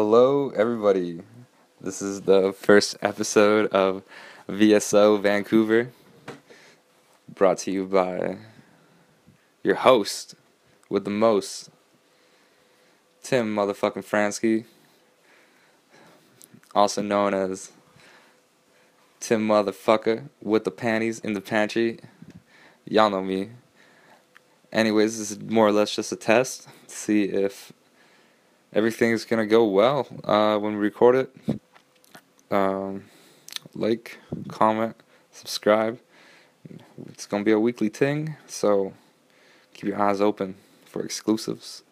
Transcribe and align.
Hello, 0.00 0.50
everybody. 0.50 1.22
This 1.80 2.00
is 2.00 2.20
the 2.20 2.52
first 2.52 2.96
episode 3.02 3.66
of 3.72 4.04
VSO 4.48 5.20
Vancouver, 5.20 5.90
brought 7.34 7.58
to 7.58 7.72
you 7.72 7.84
by 7.84 8.36
your 9.64 9.74
host 9.74 10.36
with 10.88 11.02
the 11.02 11.10
most, 11.10 11.70
Tim 13.24 13.52
motherfucking 13.56 14.04
Fransky, 14.04 14.66
also 16.76 17.02
known 17.02 17.34
as 17.34 17.72
Tim 19.18 19.48
motherfucker 19.48 20.28
with 20.40 20.62
the 20.62 20.70
panties 20.70 21.18
in 21.18 21.32
the 21.32 21.40
pantry. 21.40 21.98
Y'all 22.84 23.10
know 23.10 23.20
me. 23.20 23.48
Anyways, 24.72 25.18
this 25.18 25.32
is 25.32 25.40
more 25.40 25.66
or 25.66 25.72
less 25.72 25.92
just 25.92 26.12
a 26.12 26.16
test 26.16 26.68
to 26.86 26.94
see 26.94 27.24
if 27.24 27.72
everything's 28.72 29.24
gonna 29.24 29.46
go 29.46 29.64
well 29.64 30.06
uh, 30.24 30.58
when 30.58 30.74
we 30.74 30.78
record 30.78 31.16
it. 31.16 31.60
Um, 32.50 33.04
like, 33.74 34.18
comment, 34.48 34.96
subscribe. 35.32 35.98
It's 37.08 37.26
gonna 37.26 37.44
be 37.44 37.52
a 37.52 37.60
weekly 37.60 37.88
thing, 37.88 38.36
so 38.46 38.92
keep 39.74 39.84
your 39.88 40.00
eyes 40.00 40.20
open 40.20 40.56
for 40.86 41.02
exclusives. 41.02 41.82